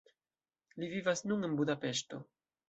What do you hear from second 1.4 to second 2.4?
en Budapeŝto.